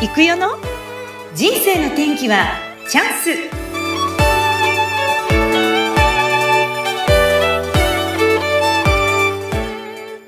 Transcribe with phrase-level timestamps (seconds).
[0.00, 0.50] 行くよの？
[1.34, 2.52] 人生の天気は
[2.88, 3.30] チャンス。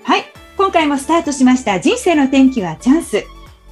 [0.02, 0.24] はい
[0.56, 3.22] 今回もスタートしました人生の天気はチャンス。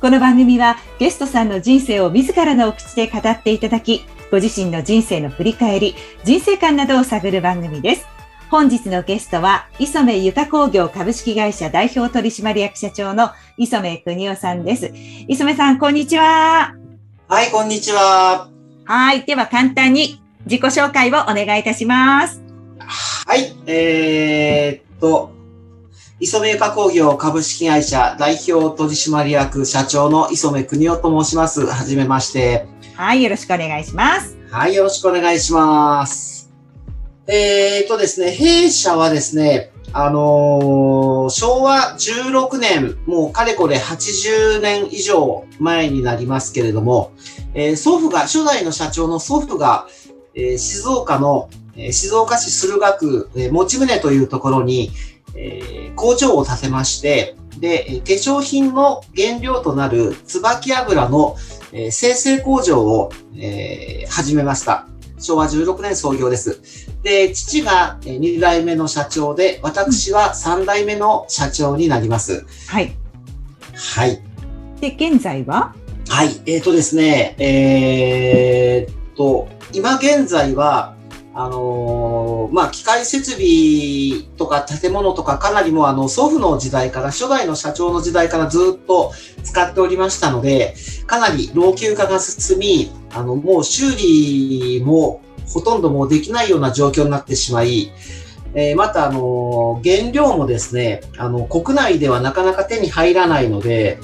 [0.00, 8.06] この番組はゲストさんの人生を自らのお口で語っていただきご自身の人生の振り返り人生観などを探る番組です。
[8.50, 13.28] 本日のゲストは、磯目ゆか工業株式会社代表取締役社長の
[13.58, 14.92] 磯目邦夫さんです。
[15.26, 16.76] 磯目さん、こんにちは。
[17.26, 18.48] はい、こんにちは。
[18.84, 19.24] はい。
[19.24, 22.40] では、簡単に自己紹介をお願いいたします。
[22.78, 23.52] はい。
[23.66, 25.32] えー、っと、
[26.20, 31.66] 磯目ゆか工業株式会社代表取締役社長の磯目邦夫と申します。
[31.66, 32.68] はじめまして。
[32.94, 33.24] はい。
[33.24, 34.38] よろしくお願いします。
[34.52, 34.74] はい。
[34.76, 36.48] よろしくお願いします。
[37.26, 47.12] えー、っとですね、弊社はですね、あのー、昭和16年、もうかれこれ80年以上前になりますけれども、
[47.54, 49.86] えー、祖父が、初代の社長の祖父が、
[50.34, 54.90] えー、静岡の、え静岡市駿河区、え持宗というところに、
[55.36, 61.36] え工場を建てまして、で、化粧品の原料となる椿油の、
[61.72, 64.88] え生成工場を、え始めました。
[65.18, 66.60] 昭和16年創業です。
[67.02, 72.46] で、父が2代目の社長で、私は3代目の社長になります。
[72.68, 72.92] はい。
[73.74, 74.22] はい。
[74.80, 75.74] で、現在は？
[76.08, 76.28] はい。
[76.46, 80.96] えっ、ー、とですね、えー、っと、今現在は、
[81.34, 89.12] あのー、まあ、機械設備とか建物とかかなりもあの祖父の時代から、初代の社長の時代からずっと
[89.44, 90.74] 使っておりましたので、
[91.06, 95.20] かなり老朽化が進み、あの、もう修理も
[95.52, 97.90] ほとんどもうできないような状況になってしまい、
[98.54, 103.98] えー、また、あの、原料もですね、あの、国内ではなかなか手に入らないので、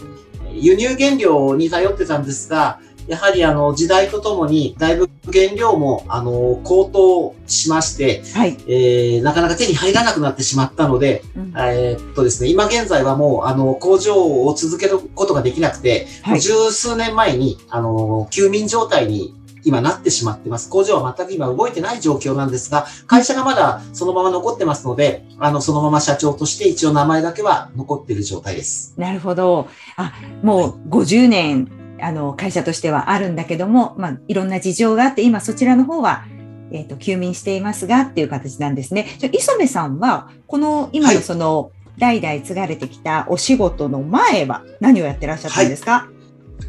[0.52, 19.34] 輸入原料に頼ってたんですが、やはりあの時代とともにだいぶ原料もあの高騰しまして、はい、えー、なかなか手に入らなくなってしまったので、うん、えー、っとですね、今現在はもうあの工場を続けることができなくて、はい、十数年前にあの休眠状態に
[19.64, 20.68] 今なってしまってます。
[20.68, 28.94] 工場は全く今動いてない状況なんですが、会社がまだそのまま残ってますので、あの、そのまま社長として一応名前だけは残っている状態です。
[28.98, 29.68] なるほど。
[29.96, 31.68] あ、もう50年
[32.04, 36.24] あの会社としてはあるんだけども、まあ、いろんな事情があって今そちらの方は、
[36.70, 39.06] えーと、休眠していますがっていう形なんですね。
[39.18, 46.08] じゃ磯部さんはこの今のその、代々継がれてきたお仕事の前は何をやってらっしゃったんですか、は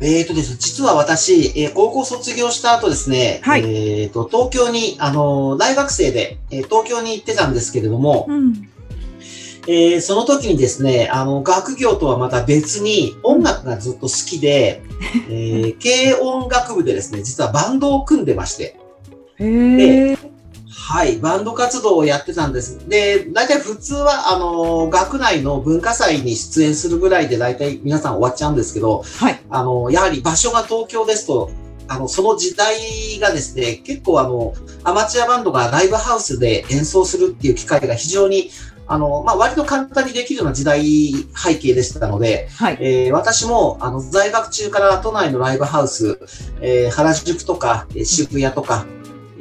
[0.01, 0.19] い。
[0.19, 8.69] えっ、ー、とですね、実は私、えー、高校卒業した後ですね、はい、えっ、ー、と、東京に、あの、大学生で、え東京に行ってたんですけれども、うん、
[9.67, 14.83] えー、その時にですね、あの、学業とはまた別に音楽がずっと好きで、
[15.29, 18.77] えー、軽音楽部でですね、実はバンドを組んでまして。
[19.39, 20.17] で、
[20.87, 22.87] はい、バンド活動をやってたんです。
[22.87, 31.49] で、大体普通は、あの、学内の文化祭に出演するぐらいで大体皆さん終わっちゃうんですけど、はい、あの、やはり場所が東京ですと、
[31.87, 32.77] あの、その時代
[33.19, 34.53] がですね、結構あの、
[34.83, 38.49] アマチュアバンドがライブハウスで演奏するっていう機会が非常に
[38.87, 46.19] あの、まあ、割と簡単にできるような時代背景でしたので、はい、えー、私も、あの、在学中から都内のライブハウス、
[46.61, 48.85] えー、原宿とか、渋谷とか、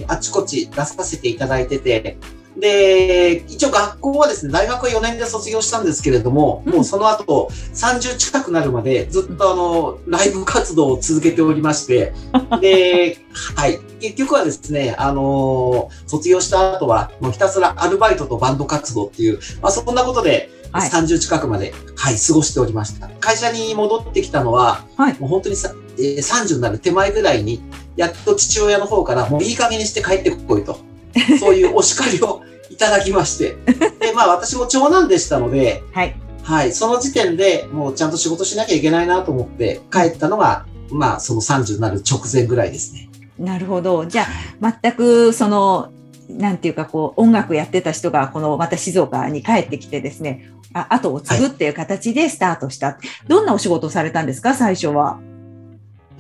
[0.09, 2.19] あちこち出させていただいてて、
[2.57, 12.13] で、一応学校はですね、大学は4年で卒業したんですけれども、うん、もうその後、30近くなるまでずっとあの、ライブ活動を続けておりまして、
[12.61, 13.19] で、
[13.57, 13.81] はい。
[14.01, 23.09] 結局はですね、あのー、卒業した後は、もうひたすらアルバイトとバンド活動っていう、まあそんなことで、30近くまで、はい、はい、過ごしておりました。
[23.21, 27.63] 会社に戻ってきたのは、はい、もう本当にさ、えー、30になる手前ぐらいに、
[27.97, 30.79] やっと父親の方から、もういい加減にして帰ってこいと。
[31.39, 33.57] そういうお叱りをいただきまして。
[34.01, 36.17] で、まあ私も長男でしたので、はい。
[36.43, 36.73] はい。
[36.73, 43.09] その時点でもうちゃんと仕事しなきゃいけないなと思って帰ったのが、まあその30になる直前ぐらいですね。
[43.39, 44.07] なるほど。
[44.07, 44.27] じゃ
[44.61, 45.91] あ、全くその、
[46.29, 52.87] なんていうかこう音楽やってた人がこのまた静岡に帰ってきてですね、あ後を継ぐっていう形でスタートした。
[52.87, 55.21] はい、どんなお仕事をされたんですか、最初は。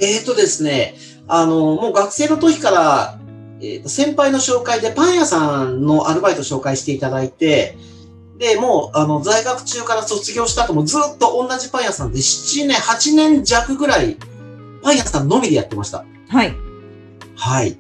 [0.00, 0.94] えっ、ー、とですね、
[1.26, 3.18] あの、もう学生の時から
[3.64, 7.76] えー、と先輩の紹介でパン屋さんのアルバイト紹介していただいて、
[8.36, 14.16] で、もう、あの、在学中から卒業した後もずっと同じパン屋さんで7年、8年弱ぐらい、
[14.82, 16.04] パン屋さんのみでやってました。
[16.28, 16.54] はい。
[17.36, 17.78] はい。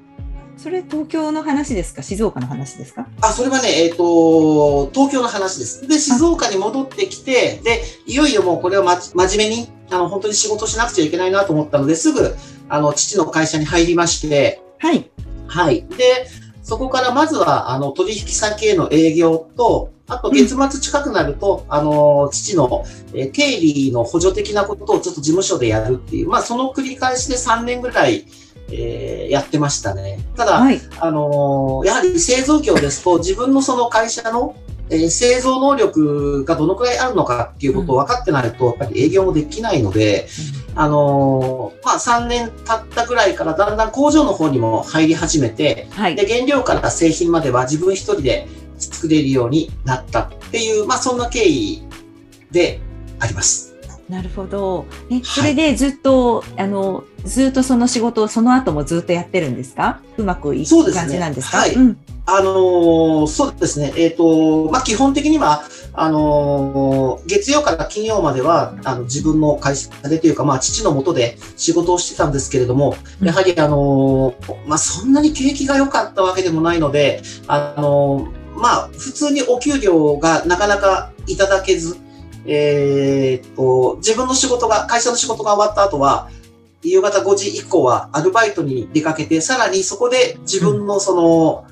[0.56, 2.02] それ東京の話ですか？
[2.02, 3.06] 静岡の話ですか？
[3.20, 5.86] あ、それはね、えっ、ー、と、東京の話です。
[5.86, 12.34] で、静岡に戻ってきて、で、いよいよもうこれをま、真面目に、あの、本当に仕事しなくちゃいけないなと思ったので、すぐ、
[12.68, 15.10] あの、父の会社に入りまして、はい。
[15.54, 15.86] はい。
[15.96, 16.26] で、
[16.64, 22.84] そこからまずは、あの、取引先への営業と、あと月末近くなると、うん、あの、父の、
[23.14, 28.26] え経理の補助的なことをちょっと事務所でやるっていう、まあ、その繰り返しで3年ぐらい、
[28.72, 30.18] えー、やってましたね。
[30.36, 34.56] ただ、はい、あのー、やはり製造業ですと、自分のその会社の、
[34.90, 40.28] えー、製造能力がどのくらいあるのかっていうことを分かってないと、やっぱり営業もできないので、
[40.72, 48.46] うん、あのー、まあ、3年経ったぐらいからだんだん工場の方にも入り始めて、はい、で、原料から製品までは自分一人で
[48.78, 51.82] 作れるようになったっていう、まあ、そんな経緯
[52.50, 52.80] で
[53.20, 53.74] あります。
[54.06, 54.84] なるほど。
[55.10, 60.02] え、それでずっと、はい、あの、ずっとその仕事をその後もずっとやってるんですか？
[60.18, 61.74] うまくいく感じなんですか、ね、はい。
[61.74, 63.92] うん、あのー、そうですね。
[63.96, 65.62] えっ、ー、と、まあ、基本的には、
[65.92, 74.34] あのー、月曜から金曜までは、あの、自分の会社でというか、まあ、父のもとで仕事をしてたんですけれども、やはり、あの
[74.66, 81.98] まあ、そんなに景気が良かったわけでもないので、あのまあ、普通にお給料がなかなかいただけず、
[82.46, 86.30] えー、っと、自分の仕事が、会社の仕事が終わった後は、
[86.82, 91.63] 夕方5時以降はアルバイトに出かけて、さらにそこで自分のその、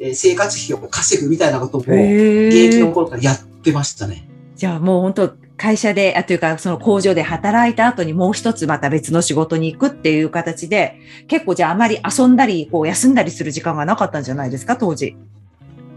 [0.00, 4.26] え生活費を稼ぐみたいなことも、現役の頃からやってましたね。
[4.56, 10.98] じゃあもう本当、会社で、あというか、その工場で働いた後にもう一つまた別の仕事に行くっていう形で、
[11.28, 15.16] 結構じゃああまり遊んだり、こう休んだりする時間がなかったんじゃないですか、当時。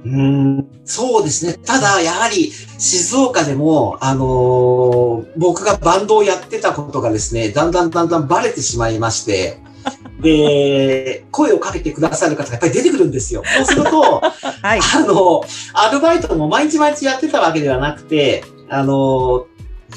[0.06, 1.53] うんそうですね。
[1.53, 9.59] ただ、やはり、静岡でも、あのー、僕がバンドをやってたことがですね、だんだんだんだんバレてしまいまして、
[10.19, 13.44] で、声をかけてくださる方がやっぱり出てくるんですよ。
[13.45, 14.21] そうすると、
[14.62, 15.44] はい、あの、
[15.74, 19.47] アルバイトも毎日毎日やってたわけではなくて、あの、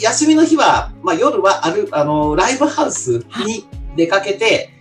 [0.00, 3.66] 休みの日は、まあ夜はある、あの、ライブハウスに
[3.96, 4.75] 出かけて、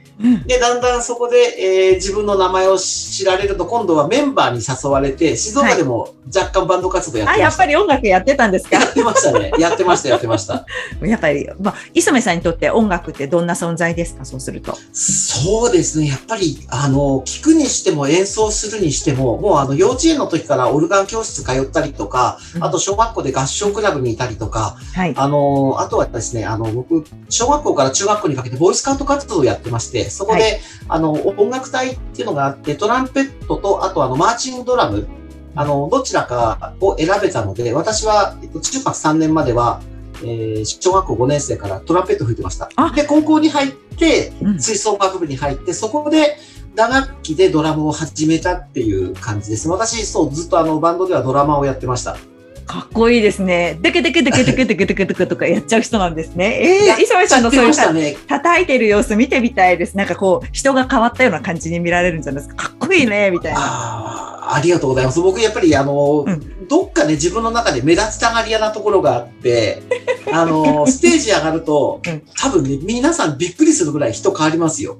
[0.47, 7.37] で、だんだんそこで、えー、自分の名前を知られると、今度はメンバーに誘われて、静岡でも若干バンド活動やってました。
[7.37, 8.77] はい、あ、やっぱり音楽やってたんですか？
[8.77, 9.51] やってましたね。
[9.59, 10.65] やってました、やってました。
[11.01, 14.77] やっぱり、まあ、磯目さんにとって音楽ってどんな存在ですか、そうすると。
[14.93, 16.07] そうですね。
[16.07, 35.07] やっぱり、あの、聞くにしても演奏するにしても、もうあの、幼稚園の時からオルガン教室通ったりとか、うん、あと小学校で合唱クラブにいたりとか、はい、あの、あとはですね、あの、僕、小学校から中学校にかけてボイスカウト活動をやってまして、そこで、はいあの、音楽隊っていうのがあって、トランペットと、あとあの、マーチングドラム、
[35.55, 39.81] あの、どちらかを選べたので、私は、えっと、中学3年までは、
[40.21, 42.69] えー、小学校5年生からトランペット吹いてました。
[42.95, 46.37] で、高校に入って、吹奏楽部に入って、そこで、
[46.75, 49.69] 打楽器でドラムを始めたっていう感じです。
[49.69, 52.17] 私、そう、ずっとあの、バンドではドラマをやってました。
[52.65, 53.77] かっこいいですね。
[53.81, 56.45] デケデケデケデケデケデケデケとかやっちゃう人なんですね。
[56.61, 59.95] ええー、磯部さんのそういう、ね、叩いてる様子見てみたいです。
[59.95, 62.69] なんかこう、人が変わったような感じに見られるんじゃないですか。
[62.69, 63.59] かっこいいね、みたいな。
[63.61, 65.21] あありがとうございます。
[65.21, 69.83] 僕やっぱりあの、うん、どっかで自分の中で目立ちたがり屋なところがあって、
[70.31, 74.97] あの、 ステージ上がると、うん、多分ね、皆さんびっくりするぐらい人変わりますよ。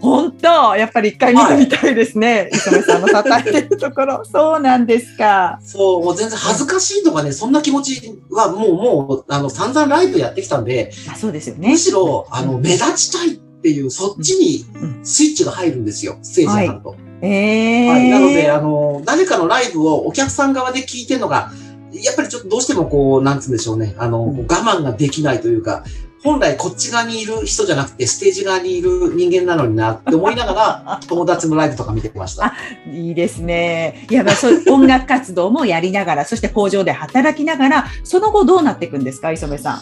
[0.00, 0.76] 本当？
[0.76, 2.42] やっぱり一回見てみたいですね。
[2.42, 4.24] はい、磯部さんの叩いてるところ。
[4.30, 5.58] そうなんですか。
[5.62, 11.70] そう、もう全然恥ずかしいとかね、そんな気持ちはもう、もう、あの、散々ライブやってきたんで、あそうですよね。
[11.70, 14.64] むしろ、あの、目立ちたいっていう、そっちに
[15.02, 16.88] スイッチが入るんですよ、ステージ上がると。
[16.90, 18.10] はい、えー、はい。
[18.10, 21.50] なので、あの、誰かのライブをお客さん側で聞いてるのが、
[21.92, 23.94] やっぱりちょっとどうしてもこう、なんつうんでしょうね。
[23.98, 25.84] あの、我慢ができないというか、
[26.22, 32.54] 本来こっち側にいる人じゃなくて、ステージ側にいる人間なのになって思いながら、 友達のライブとか見てました。
[32.92, 34.06] いいですね。
[34.10, 39.80] いや、まあ、そう音楽活動もやりながら、そして工場で働きながら、その後どうなっていくんですか、磯部さん？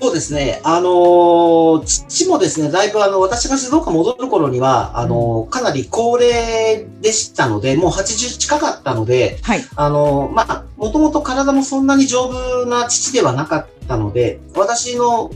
[0.00, 0.60] そうですね。
[0.64, 9.64] あのー、父もですね、だいぶあの、私が静岡戻る頃には、あのー、かなり高齢でしたので、もう80近かったので、はい。
[9.76, 15.30] あのー、まあ、もともと体もそんなに丈夫な父ではなかったので、私の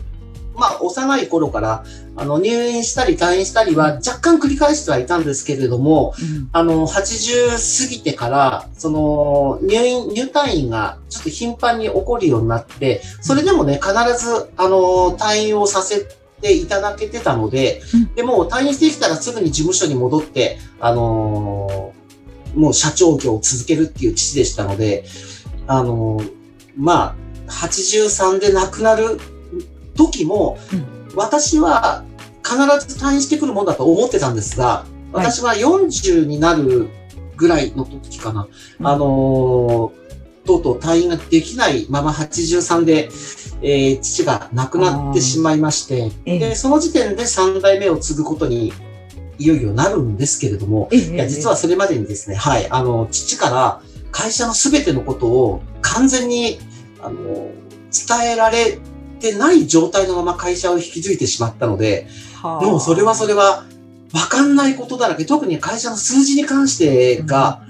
[0.59, 1.85] まあ、幼い頃から、
[2.17, 16.09] あの、入院したり退院したりは若干繰り返してはいたんですけれども、うん、あの、80過ぎてから、その、入院、入退院がちょっと頻繁に起こるようになって、それでもね、必ず、あの、退院をさせ
[16.41, 21.93] ていただけてたので、うん、でも退院してきたらすぐに事務所に戻って、あの
[22.55, 25.05] もう社長業を続けるっていう父でしたので、
[25.67, 26.21] あの
[26.77, 27.17] ま
[27.49, 29.21] あ、83で亡くなる
[29.99, 30.59] 時も、
[31.15, 32.05] 私は
[32.45, 36.89] 必ず退院してくるもんだと思ってたんですが、私は40になる
[37.37, 38.49] ぐらいの時かな。
[38.83, 39.91] あのー、
[40.47, 43.11] とうとう退院ができないまま83で
[43.61, 48.73] えー、父が亡くなってしまいまして、で、その時点で3代目を継ぐことに
[49.39, 56.59] いよいよなるんですけれども、いや実はそれまでにですね、はい、あの、父から会社のすべてのことを完全に、
[57.01, 57.51] あの、
[57.91, 58.79] 伝えられ
[59.19, 62.09] てない状態のまま会社を引き継いでしまったので、
[62.61, 63.65] でもそれはそれは
[64.13, 67.63] 分かんないことだらけ、特に会社の数字に関してが、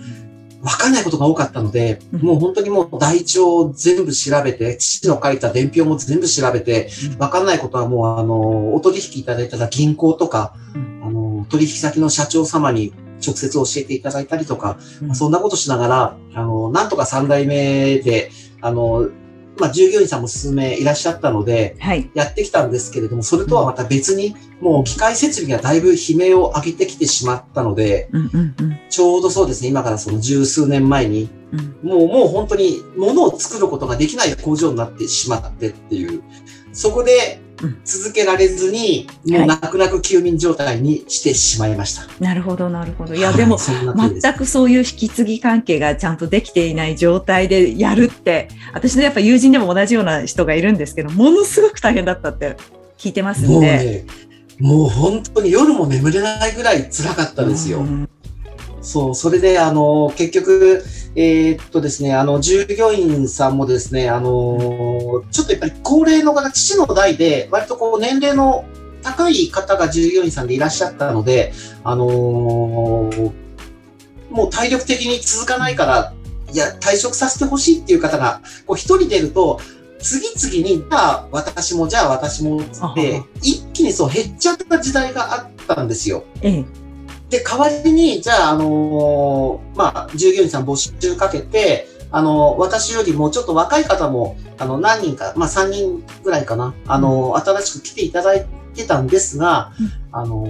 [0.60, 10.54] 分かんないことが多かったので、もう本当にもう台帳全部調べて、父の書いた伝票も全部調べて、分かんないことはもうあの、お取引いただいたら銀行とか、
[11.02, 12.92] あの、取引先の社長様に
[13.24, 14.78] 直接教えていただいたりとか、
[15.12, 19.08] そんなことしながら、あの、なんとか3代目で、あの、
[19.58, 21.76] まあ、従業員さんも数名いらっしゃったので、
[22.14, 28.08] やってきたんですけれども、それとはまた別に、もう機械設備がだいぶ悲鳴を上げてきてしまったので、
[28.90, 31.28] ちょうどそうですね、今からその十数年前に、
[31.82, 36.22] もう、もう本当に物を作ることができない工場になってしまってっていう、
[36.72, 37.40] そこで、
[37.84, 42.02] 続けられずに、もう泣く泣く休眠状態にしてしまいました。
[42.02, 43.14] はい、なるほど、なるほど。
[43.14, 52.56] いや、でも、全くそういう引き継ぎ関係がちゃんとできていない状態でやるって、私のやっぱ友人でも同じような人がいるんですけど、ものすごく大変だったって
[52.96, 53.48] 聞いてますんで。
[53.48, 54.06] もうね、
[54.60, 57.84] もう本当に夜も眠れないぐらい辛かったですよ。
[58.80, 60.84] そう、それで、あの、結局、
[61.14, 68.64] えー、っとですね、あの、従業員さんもですね、あの、ちょっとやっぱり高齢の方、父の代で、割とこう、年齢の
[69.02, 71.52] 高い方が従業員さんでいらっしゃったので、
[71.84, 73.32] あのー、
[74.30, 76.12] もう体力的に続かないから、
[76.52, 79.60] いや、退職させてほしいっていう方が、こう、一人出ると、
[80.00, 86.24] 次々に、じゃあ私も、じゃあ私も、って、一気にそう減っちゃった時代があったんですよ。
[86.42, 86.87] ええ
[87.30, 99.72] で、代わりに、じゃあ、あのー、まあ、従業員さん募集かけて、あの、私よりもちょっと若い方も、あの、何人か、まあ、3人ぐらいかな、あの、新しく来ていただいてたんですが、
[100.10, 100.48] あの、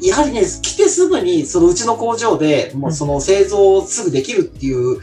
[0.00, 5.00] やはりね、来てすぐに、そのうちの工場で、もうその製造をすぐできるっていう、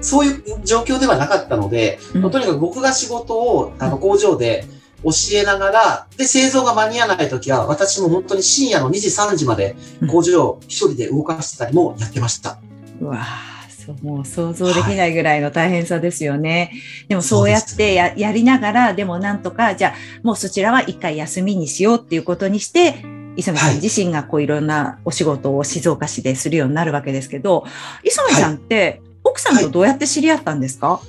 [0.00, 4.64] そういう状況ではなかったので、とにかく僕が仕事を、あの、工場で、
[5.02, 9.76] 教えながら、で、製造が間に合わないときは、私も本当に深夜の2時、3時まで
[10.10, 12.58] 工場を一人で動かしてたりもやってました。
[13.00, 13.24] うわ
[13.68, 16.70] そう、もう想像できないぐらいの大変さですよね。
[16.72, 23.02] はい、でもそうやってややりながら、でもなんとか、じゃあもうそちらは一回休みにしようっていうことにして、
[23.36, 27.64] 磯部さん自身がこういろんなお仕事を静岡市でするようになるわけですけど、
[28.04, 31.00] 磯部さんって奥さんとどうやって知り合ったんですか、は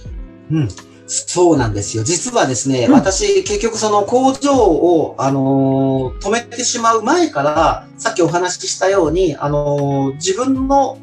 [0.52, 0.70] い、うん
[1.12, 2.04] そうなんですよ。
[2.06, 10.98] 実はですね、うん、私、結局その工場を、あのー、止めてしまう前から、さっきお話ししたように、あのー、自分の、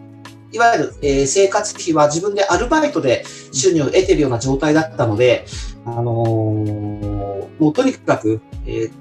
[0.51, 3.23] いわゆる、えー、生活費は自分でアルバイトで
[3.53, 5.45] 収入を得てるような状態だったので、
[5.85, 8.93] あのもうとにかく、えー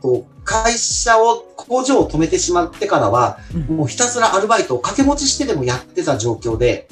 [0.00, 3.38] と、会社を、工場を止めてしまってからは、
[3.68, 6.86] もうひたすらアルバイトを掛け持ちしてでもやってた状況で、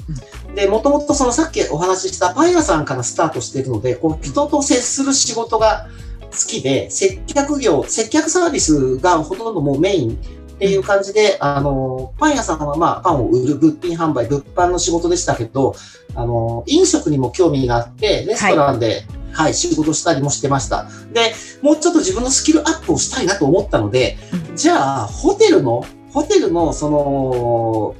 [0.55, 5.87] で、もともとそのさっきお話ししたパン屋さんからスタートしているので、こう人と接する仕事が
[6.19, 10.11] 好きで、接客業、接客サービスがほとんどもうメイン
[10.55, 15.75] っていう感じで、あの、パン屋さんはまあパンを売る物品販売、物販の仕事でしたけど、
[16.13, 19.05] あの、飲食にも興味があって、レストランではい、
[19.53, 20.87] 仕事したりもしてました。
[21.13, 24.17] で、もうちょっと自分のスキルアップをしたいなと思ったので、
[24.49, 27.95] うん、じゃあ、ホテルの、ホテルの、その、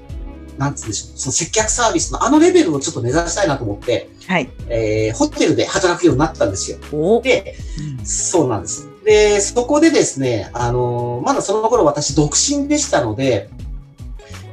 [0.58, 4.50] なんつうんでしょう、その接客サービスのあのレベルをちょっと目指したいなと思って、はい。
[4.70, 6.78] えー、ホテルで働くようになったんですよ。
[7.22, 7.56] で、
[8.00, 8.90] うん、そうなんです。
[9.04, 13.50] で、そこでですね、あのー、まだその頃私独身でしたので、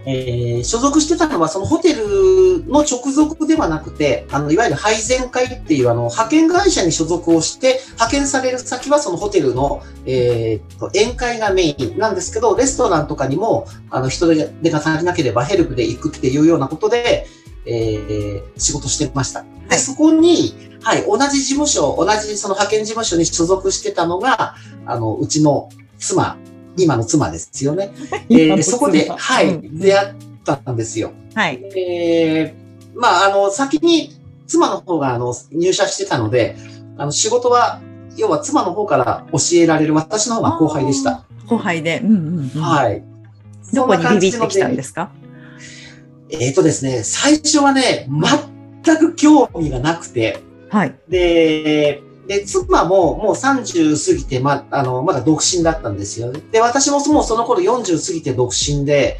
[0.04, 17.26] えー、所属してたのはそのホテルの直属ではなくて、あの、いわゆる配膳会っていうあの、派遣会社に所属をして、派遣される先はそのホテルの、えー、と、宴会がメインなんですけど、レストランとかにも、あの、人手が足りなければヘルプで行くっていうようなことで、
[17.64, 19.44] えー、仕事してました。
[19.68, 25.68] で、そこに、はい、同じ事務所、同じその派遣事務所に所属してたのが、あの、うちの
[25.99, 26.37] 妻
[26.76, 27.93] 今の妻ですよね。
[28.31, 30.14] えー、そこで、はい、出会っ
[30.45, 31.12] たんですよ。
[31.35, 31.62] はい。
[31.76, 34.14] えー、まあ、あの、先に
[34.47, 36.57] 妻の方が、あの、入社してたので、
[36.99, 37.81] あの、仕事は、
[38.17, 41.25] 要は妻の方から教えられる私の方が後輩でした。
[41.47, 42.00] 後輩で。
[42.05, 43.02] うんうん、うん、はい。
[43.73, 45.11] どこにビビってきたんですか？
[46.29, 48.09] えっ、ー、とですね、最初はね、
[48.85, 50.95] 全く興味がなくて、はい。
[51.09, 56.33] で、で、妻ももう30過ぎて、ま、あの、まだ独身だったんですよ。
[56.52, 59.19] で、私ももうその頃40過ぎて独身で、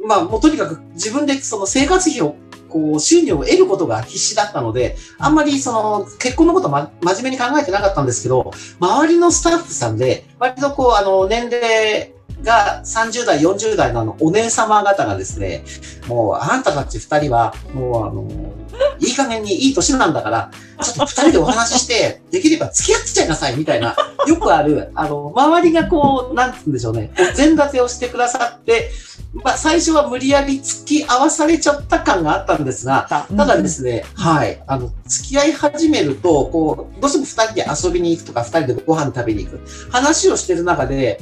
[0.00, 2.36] うん、まあ、もうとにかく自分でその生活費を
[2.70, 15.64] こう、収入を得ることが必死だったので、あんまりその、結婚のことま、真面目に考えてなかったんですけど、周りのスタッフさんで、割とこう、あの、年齢、が30代、40代のあのお姉様方がですね、
[16.08, 18.52] もうあんたたち2人は、もうあの、
[18.98, 20.50] いい加減にいい年なんだから、
[20.82, 23.94] ちょっと2人でお話しして、できれば付き合っちゃいなさいみたいな、
[24.26, 28.90] よくある、あの、周りがこう、なんつうんでしょうね、全立てをしてくださって、
[29.32, 39.60] まあ、最初は無理やり付き合わされちゃった感があったんですが、ただですね、うん、はい、あの、付き合い始めると、こう、どうしても二人で遊びに行くとか、二人でご飯食べに行く。
[39.90, 41.20] 話をしてる中で、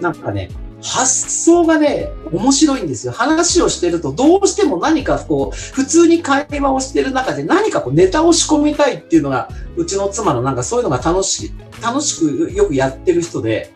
[0.00, 0.50] なんかね、
[0.82, 3.12] 発想がね、面白いんですよ。
[3.12, 11.52] 話をしてると、どうしても何かこう、普通に会話をしてる中で何かこうネタを仕込みたいっていうのが、うちの妻のなんかそういうのが楽しい、
[11.82, 13.72] 楽しくよくやってる人で、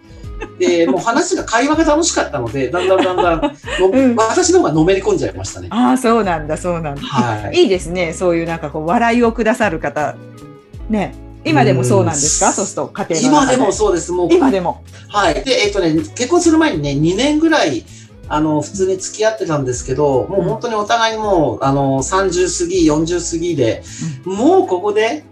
[0.59, 3.57] で、 もう話が、会話が楽しかったので、だんだんだんだん、
[3.93, 5.69] うん、私の方がのめり込んじゃいましたね。
[5.71, 7.03] ああ、そうなんだ、そうなんだ。
[7.03, 7.63] はい。
[7.63, 8.13] いいですね。
[8.13, 10.17] そういうなんかこう、笑いをくださる方。
[10.89, 11.15] ね。
[11.45, 12.53] 今でもそうなんですか？
[12.53, 14.13] そうすると家庭今でもそうです。
[14.13, 14.29] もう。
[14.33, 14.83] 今でも。
[15.09, 15.35] はい。
[15.35, 17.85] で、えっ、ー、とね、結婚する前にね、2年ぐらい、
[18.29, 23.83] あの、普通に付き合ってたんですけど、もう本当にお互いもう、あの、30過ぎ、40過ぎで、
[24.25, 25.25] もうここで、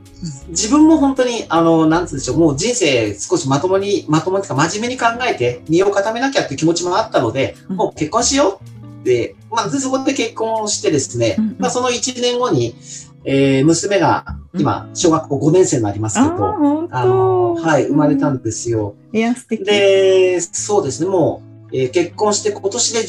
[0.48, 8.60] 自分も本当に、あの、なんつうんでしょう、もう人生少しまともに、まともにか真面目に考えて、身を固めなきゃっていう気持ちもあったので、もう結婚しよ
[8.94, 12.76] うって、まあ、そこで結婚をしてですね、まあ、その1年後に、
[13.24, 14.24] えー、娘が
[14.54, 18.94] 今、小学校5年生になりますけど、あの、はい、生まれたんですよ。
[19.12, 19.64] いや、素敵。
[19.64, 23.00] で、そうですね、もう、えー、結婚して今年で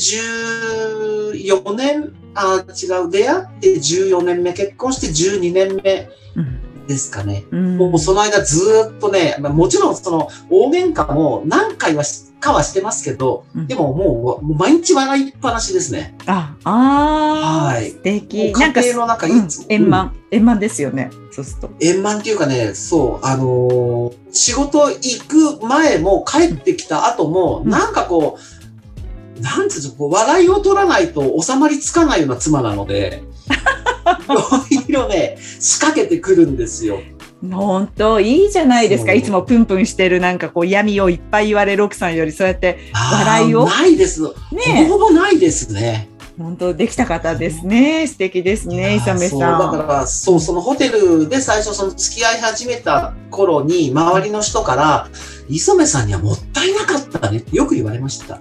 [1.34, 6.10] 14年、あ、違う、出会って14年目、結婚して12年目
[6.88, 7.43] ですかね。
[7.51, 12.03] うん、もうその間ずっとね、もちろんその大喧嘩も何回は
[12.43, 16.17] かはしてますけど、うん、でももう毎日笑いっぱなしですね。
[16.25, 17.91] あ、あはい。
[17.91, 18.51] 素敵。
[18.51, 21.09] 家庭の中、いつも、円満、円満ですよね。
[21.31, 21.71] そうすると。
[21.79, 28.38] 円満っていうかね、そう、あのー、仕事行く前も帰ってきた後も、うん、なんかこ
[29.39, 33.23] う、なんつうの、笑いを取らないと収まりつかないような妻なので、
[34.69, 36.99] いろいろね、仕掛けてくるんですよ。
[37.51, 39.13] 本当いいじゃないですか。
[39.13, 43.65] いつもプンプンしてるなんかこう闇をいっぱい言われる奥さんよりそうやって笑いを。
[43.65, 44.21] ないです。
[44.51, 46.10] ねほぼないですね。
[46.38, 48.08] 本当できた方ですね。
[48.08, 49.39] 素敵ですね磯部さん。
[49.39, 55.08] だからそうそのホテルで最初その付き合い始めた頃に周りの人から
[55.49, 58.39] 磯部さんにはもったいなかったねってよく言われました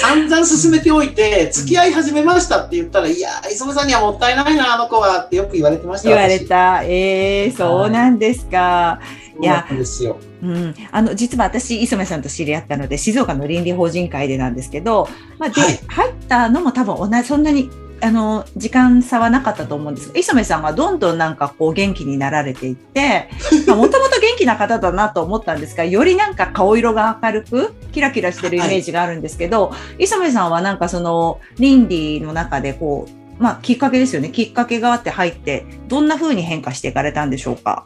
[0.00, 6.08] 散々進めておいて、付き合い始めましたって言ったら、いや磯部さんにはもったいないな、あの子はってよく言われてました。
[6.08, 6.82] 言われた。
[6.84, 8.58] ええー、そうなんですか。
[8.58, 9.00] は
[9.40, 10.18] い、いや、ですよ。
[10.42, 17.68] うん、あの実は私磯部さんと知り合ったので静岡の倫理法人会でなんですけど、まあで、はい、入ったのも多分同じそんなに
[18.00, 20.12] あの時間差はなかったと思うんです。
[20.14, 23.28] 磯部さんがどんどんなんかこう元気になられていって
[23.66, 34.30] もともと元気な方だなと思ったんですがよりなんか顔色が明るくキラキラしてるイメージがあるんですけど、はい、磯部さんはなんかその倫理の中でこうまあきっかけですよね。
[34.30, 37.84] きっかけがあって入ってどんな風に変化していかれたんでしょうか？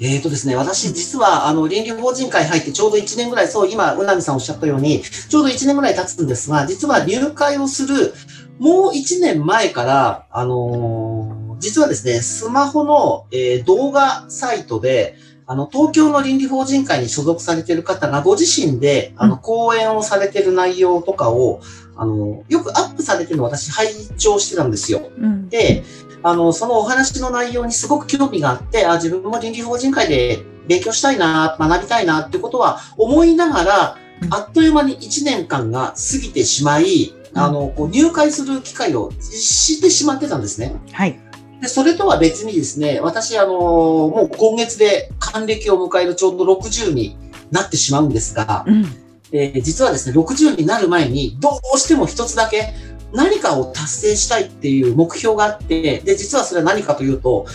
[0.00, 8.14] えっ、ー、とですね、私実は、あの、倫理法人会入ってちょうど1年ぐらい、そう、今、うなみさんおっしゃったように、ちょうど1年ぐらい経つんですが、実は入会をする、
[8.60, 21.62] もう1年前から、あのー、実はですね、スマホの、えー、動画サイトで、あの、東京の倫理法人会に所属されている方がご自身で、あの、講演をされている内容とかを、
[21.96, 25.10] あの、よくアップされてるのを私拝聴してたんですよ。
[25.18, 25.82] うん、で、
[26.22, 33.96] あの、そのお話の内容にすごく興味があって、あ、自分も倫理法人会で勉強したいな、学びたいなってことは思いながら、
[34.30, 40.74] あっという間に1年間が過ぎてしまい、あの、こう入会する機会をしてしまってたんですね。
[40.92, 41.18] はい。
[41.60, 47.16] で、それとは別にですね、私、あの、もう今月で還暦を迎えるちょうど60に
[47.50, 48.84] なってしまうんですが、うん、
[49.32, 52.74] えー、実はですね、60になる前にどうしても一つだけ
[53.12, 57.46] 何かを達成したいっていう目標があって、で、実はそれは何かというと、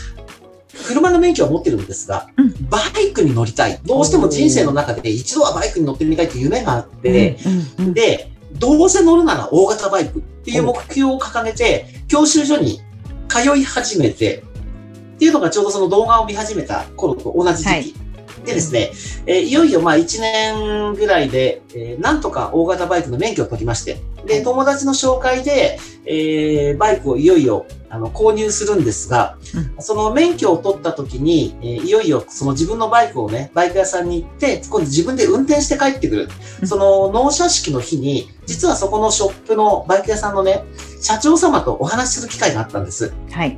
[0.87, 3.79] 車の免許は持ってるんですが、うん、バイクに乗りたい。
[3.85, 7.37] どうしても人生の中で一度はバイクに乗ってみたいという夢があって、
[7.77, 12.81] うんうん、で、どうせ乗るなら大型バイクっていう目標を掲げて、教習所に
[13.27, 14.43] 通い始めて、
[15.15, 17.69] っていうのがちょうどその動画を見始めた頃と同じ時期。
[17.69, 17.93] はい、
[18.45, 18.91] でですね、
[19.25, 29.37] えー、いよいよまあ1年ぐらいで、えー、なんとか大型バイクの免許を取りまして、で、友達の紹介で、えー、バイクをいよいよあの購入するんですが、
[29.77, 36.29] うん、その免許を取った時に、えー、いよいよその自分のバイクをね、バイク屋さんに行って、今度自分で運転して帰ってくる。
[36.61, 40.63] うん、その納車式の日に、実はそこのショップのバイク屋さんのね、
[41.01, 43.13] 社長様とお話しする機会があったんです。
[43.31, 43.57] はい。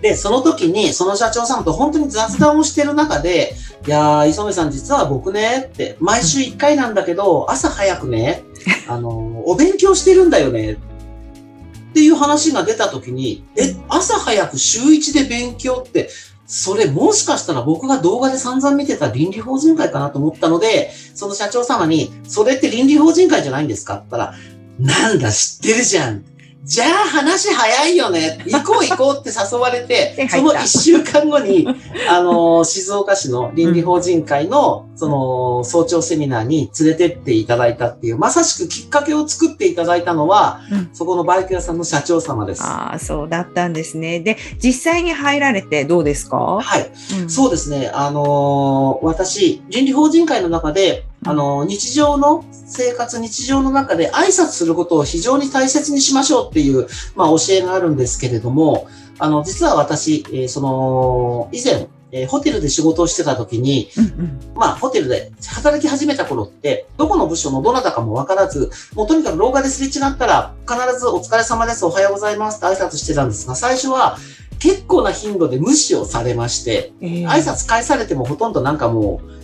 [0.00, 3.54] で、その時に、その社長さんと本当に雑談をしてる中で、
[3.86, 8.42] いやー、磯部さん実は僕ね、って、毎週1回なんだけど、朝早くね、
[8.88, 9.08] あの、
[9.46, 16.08] お勉強してるんだよね、っていう話が出た時に、え、朝早く週1で勉強って、
[16.46, 24.34] それもしかしたら僕が動画で散々見てた倫理法人会かなと思ったので、その社長様に、それって倫理法人会じゃないんですかって言ったら、
[24.80, 26.24] なんだ知ってるじゃん。
[26.62, 28.38] じゃあ話早いよね。
[28.46, 31.66] 行こう行こうって誘われて、 その一週間後に、
[32.08, 42.62] あの、静岡市の倫理法人会の、その、早朝セミナーに連れてっていただいたっていう、まさしくきっかけを作っていただいたのは、うん、そこのバイク屋さんの社長様です。
[42.62, 44.20] ああ、そうだったんですね。
[44.20, 46.36] で、実際に入られてどうですか？
[46.60, 46.90] はい、
[47.22, 47.90] うん、そうですね。
[47.94, 74.16] あのー、私、倫理法人会の中で、あの、日常の生活、日常の中で挨拶することを非常に大切にしましょうっていう、まあ、教えがあるんですけれども、あの、実は私、えー、その、以前、えー、ホテルで仕事をしてた時に、うんうん、まあ、ホテルで働き始めた頃って、どこの部署のどなたかもわからず、もうとにかく廊下ですれ違ったら、必ずお疲れ様です、おはようございますって挨拶してたんですが、最初は
[74.58, 79.40] 結構な頻度で無視をされまして、えー、挨拶返されてもほとんどなんかもう、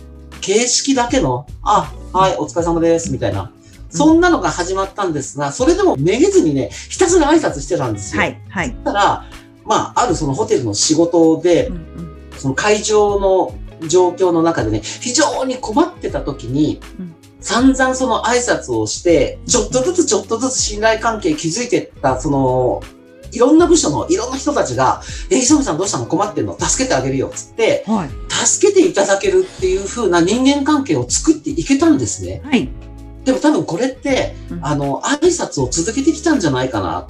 [0.47, 3.51] 形式だけの、あ、はい、お疲れ様です、みたいな。
[3.89, 8.21] そんなのが始まったんですが、それでもめげずにね、ひたすら挨拶してたんですよ。
[8.21, 8.41] はい。
[8.47, 8.73] はい。
[8.85, 9.25] たら、
[9.65, 13.55] まあ、あるそのホテルの仕事で、うんうん、その会場の
[13.89, 22.81] 状況の中でね、非常に困ってた時に、うん、散々その挨拶をして、ちょっとずつちょっとずつ信頼関係築いてった、その、
[23.37, 26.07] いろんな部署のいろんな人たちが、え、磯部さんどうしたの？
[26.07, 26.57] 困ってんの？
[26.59, 32.41] 助けてあげるよ、つって、はい、助けていただけるっていう風な人間関係を作っていけたんですね。
[32.43, 32.67] はい。
[33.23, 37.07] でも多分これって、うん、あの、挨拶を続けてきたんじゃないかな。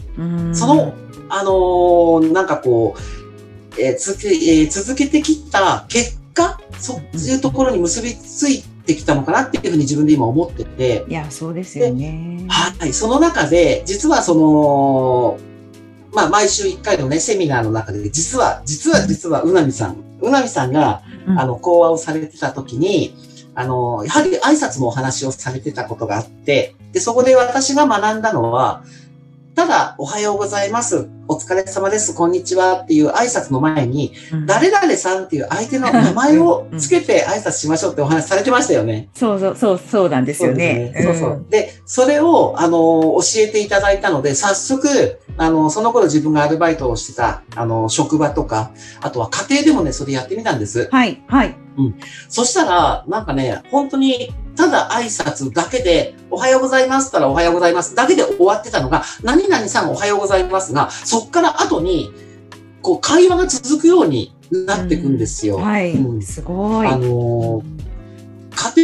[0.54, 0.94] その、
[1.30, 11.06] あのー、なんかこう、えーつけえー、続けてきた結果、そういうところに結びついてきたのかなっていうふうに自分で今思ってて。
[11.08, 12.46] いや、そうですよね。
[12.50, 12.94] はい。
[12.94, 15.38] その中で、実はその、
[16.14, 21.02] まあ、毎週1回のね、セミナーの中で、実は、実は、実は、うなみさん、うなみさんが、
[21.38, 23.16] あの、講話をされてた時に、
[23.56, 28.84] あの、やはり挨拶もお話をされてたことがあって、で、そこで私が学んだのは、
[29.58, 31.10] ただ、おはようございます。
[31.28, 32.14] お疲れ様です。
[32.14, 32.82] こんにちは。
[32.82, 39.10] っていう挨拶の前に、うん、誰々さんっていう相手の名前をつけて挨拶しましょうってお話されてましたよね。
[39.16, 40.94] そうそう、そう、そうなんですよね。
[40.96, 41.46] そう、ね、そうそう。
[41.50, 48.72] で、それを、あの、教えていただいたので、早速、あの、その頃自分がアルバイトをしてた、あの、職場とか、
[49.02, 50.90] あとは家庭でもね、それやってみたんです。
[50.92, 51.56] はい、はい。
[51.78, 51.96] うん。
[52.28, 62.12] そしたら、なんかね、本当に、ただ挨拶だけで、おはようございますったらおはようございますだけで終わってたのが、何々さんおはようございますが、そっから後に、
[62.82, 65.58] こう、会話が続くようになっていくんですよ。
[65.58, 66.88] うん、はい、うん、すごい。
[66.88, 67.87] あのー家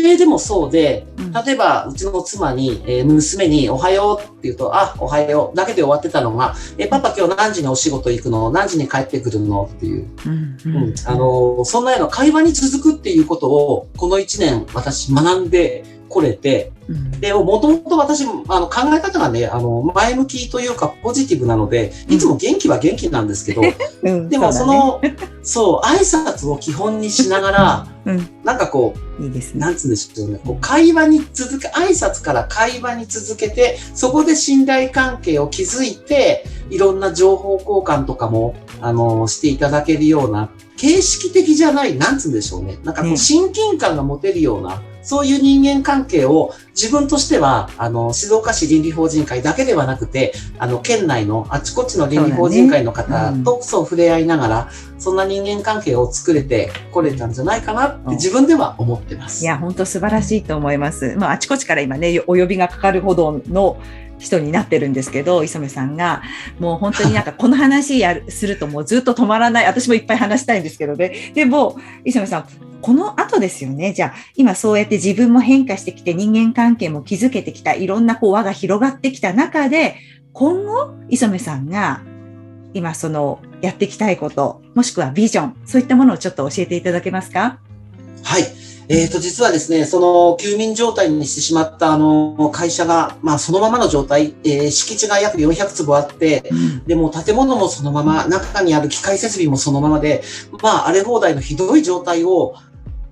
[0.01, 1.05] 庭でもそうで、
[1.45, 8.51] 例えば、うちの妻に、えー、娘に、おはようって言うと、あ、おはようだけで終わってたのが、え、パパ今日何時にお仕事行くの？
[8.51, 9.69] 何時に帰ってくるの？
[9.71, 10.07] っていう。
[10.25, 16.71] うん、うん、あの、そんなような会話に続くっていうことを、この1年私学んでこれて、
[17.19, 23.61] で、もともと私、あの、考え方がね、あの、前向きというか、ポジティブなので、いつも元気は元気なんですけど、
[24.03, 25.01] うん、でもその、
[25.41, 29.61] そう、挨拶を基本にしながら、うん、なんかこう、いいですね。
[29.61, 30.39] なんつうんでしょうね。
[30.45, 42.77] こう会話に続け、挨拶から会話に続けて、そこで信頼関係を築いて、いろんな情報交換とかも、あの、していただけるような、形式的じゃない、なんつうんでしょうね。
[42.83, 59.43] なんかこう、親近感が持てるような、そういう人間関係を自分としては、あの、静岡市倫理法人会だけではなくて、あの、県内のあちこちの倫理法人会の方とそう触れ合いながら、そんな人間関係を作れてこれたんじゃないかなって自分では思ってます。
[59.43, 61.15] いや、本当素晴らしいと思います。
[61.17, 63.77] まあ、あちこちから今ね、お呼びがかかるほどの
[64.23, 66.23] 人になってるんですけど、磯部さんが、
[66.59, 71.31] もう本当になんかこの話やる、するともうずっと止まらない、私もいっぱい話したいんですけどね。
[71.33, 72.45] でも、磯部さん、
[72.81, 73.93] この後ですよね。
[73.93, 79.95] じゃあ、今そうやって自分も変化してきて人間関係も築けてきた、いろんなこう輪が広がってきた中で、
[80.31, 82.01] 今後、磯部さんが
[82.73, 87.59] 今そのやっていきたいこと、もしくはビジョン、そういったものをちょっと教えていただけますか？
[88.23, 88.43] はい。
[88.89, 100.23] えっ、ー、と、実はですね、その休眠状態にしてしまったあの会社が、まあそのままの状態、えー、敷地が約400坪あって、うん、でも建物もそのまま、中にある機械設備もそのままで、
[100.61, 102.55] まあ荒れ放題のひどい状態を、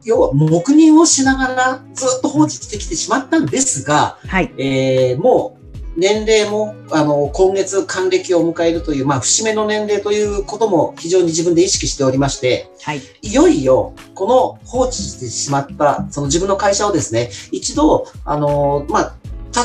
[0.04, 5.61] 要は黙認をしながらずっと放置してきてしまったんですが、はい、えー、もう
[5.98, 13.02] 年齢も、あの、今月還暦を迎えるという、まあ、節目の年齢ということも非常に自分で意識しておりまして、はい。
[13.22, 19.16] いよいよ、この放置してしまった、その自分の会社をですね、一度、あの、まあ、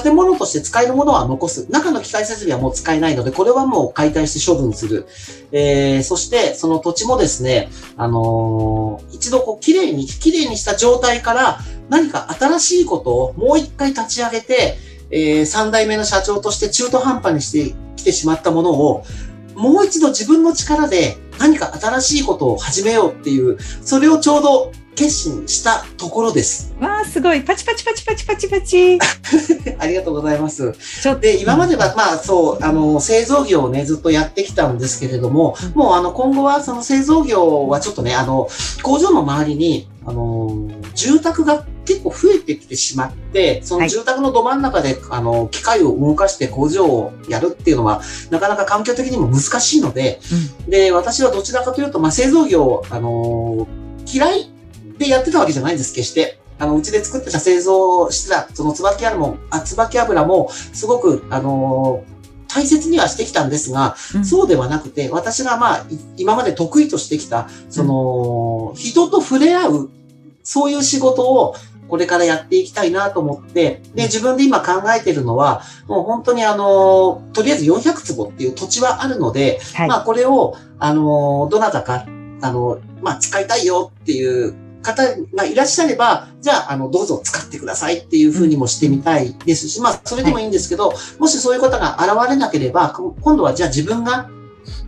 [0.03, 1.71] 建物として使えるものは残す。
[1.71, 5.07] 中の機械設備はもう使えないので、これはもう解体して処分する。
[5.53, 14.77] えー、そして、その土地もですね、あのー、一度こう、綺麗に、綺麗にした状態から、何か新しいことをもう一回立ち上げて、
[15.11, 19.05] えー、3代目の社長として中途半端にしてきてしまったものを、
[19.55, 26.75] もう一度自分の力で何か新しいことを始めようっていう、それをちょうど決心したところです。
[26.81, 27.43] わあ、すごい。
[27.43, 28.99] パチパチパチパチパチパチ。
[29.79, 30.73] ありがとうございます。
[31.21, 38.49] で、今までは、まあ、そう、あの、製造業をね、ずっとやってきたんですけれども、うん、もう、あの、今後は、その製造業はちょっとね、あの、
[38.83, 50.21] 工場の周りに、あの、住宅が結構増えてきてしまって、その住宅のど真ん中で、はい、あの、機械を動かして工場をやるっていうのは、なかなか環境的にも難しいので、
[50.65, 53.67] うん、で、私はどちらかというと、まあ、製造業、あの、
[54.13, 54.51] 嫌い
[54.99, 56.39] でやってたわけじゃないんです、決して。
[56.59, 62.05] あの、うちで作ってた製造してた、その椿油も、あ、椿油も、すごく、あの
[62.49, 69.91] 大切にはしてきたんですが、うん、そうではなくて、私がまあ、今まで得意としてきた、その、うん、人と触れ合う、
[70.43, 71.55] そういう仕事を、
[71.89, 82.07] これからやっていきたいなと思って、で、自分で今考えてるのは、もう本当にあの、とりあえず400坪っていう土地はあるので、はい、まあこれを、あの、どなたか、
[82.43, 85.03] あの、まあ使いたいよっていう方
[85.35, 94.31] がいらっしゃれば、じゃあ、あの、どうぞ使ってくださいっていうふうにもしてみたいですし、まあ、それでもいいんですけど、もしそういう方が現れなければ、今度はじゃあ自分が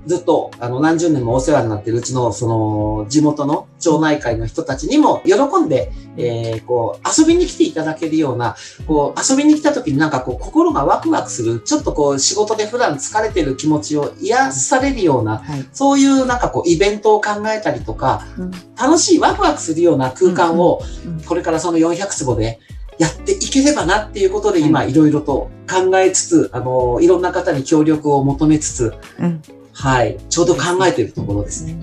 [0.06, 20.80] ずっと、あの、何十年もお世話になってるうちの、その、地元の町内会の人たちにも喜んで、えー、こう、遊びに来ていただけるような、こう、遊びに来た時になんかこう、心がワクワクする、ちょっとこう、仕事で普段疲れてる気持ちを癒されるような、はい、そういうなんかこう、イベントを考えたりとか、うん、楽しいワクワクするような空間を、
[21.26, 22.58] これからその400坪で、
[22.98, 29.42] やっていければなっていうことで今いろいろと考えつつ、あの、いろんな方に協力を求めつつ、うん、
[29.78, 31.76] はい、ちょうど考えているところですね。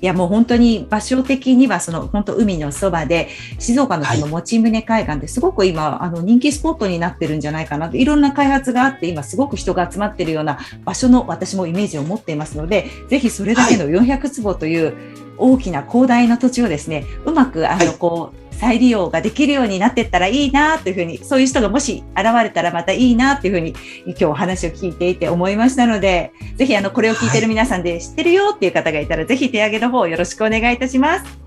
[0.00, 14.94] いやもう本当に場所的にはその本当海のそばで静岡のその用宗海岸ですごく今あの人気スポットになってるんじゃないかなといろんな開発があって今すごく人が集まってるような場所の私もイメージを持っていますのでぜひそれだけの400坪という
[15.36, 31.40] 大きな広大な土地をですねうまくあのこう再利用ができるようになっていったらいいなというふうに、そういう人がもし現れたらまたいいなというふうに、今日お話を聞いていて思いましたので、ぜひあの、これを聞いてる皆さんで知ってるよっていう方がいたら、はい、ぜひ手上げの方よろしくお願いいたします。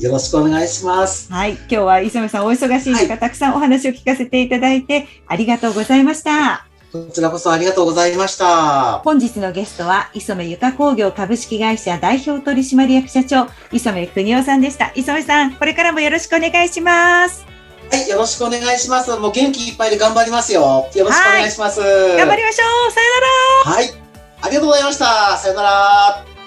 [0.00, 1.30] よろしくお願いします。
[1.30, 1.52] はい。
[1.52, 6.69] 今日は磯部さんお忙しい中、はい、たくさんお話を聞かせていただいてありがとうございました。
[6.92, 8.98] こちらこそありがとうございました。
[9.04, 14.90] 本日のゲストは、磯目ゆか工業株式会社代表取締役社長、磯目邦夫さんでした。
[14.96, 17.46] 磯目さん、これからもよろしくお願いします。
[17.92, 19.10] はい、よろしくお願いします。
[19.16, 20.60] もう元気いっぱいで頑張りますよ。
[20.60, 21.80] よろしくお願いします。
[21.80, 22.90] 頑張りましょう。
[22.90, 23.06] さよ
[23.64, 23.76] なら。
[23.76, 23.90] はい。
[24.42, 25.36] ありがとうございました。
[25.36, 26.39] さよなら。